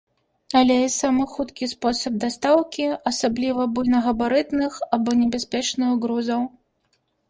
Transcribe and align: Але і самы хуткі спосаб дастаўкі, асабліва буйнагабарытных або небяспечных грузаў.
Але 0.61 0.77
і 0.85 0.87
самы 0.93 1.27
хуткі 1.33 1.69
спосаб 1.73 2.17
дастаўкі, 2.25 2.89
асабліва 3.13 3.71
буйнагабарытных 3.79 4.85
або 4.97 5.21
небяспечных 5.25 5.89
грузаў. 6.05 6.41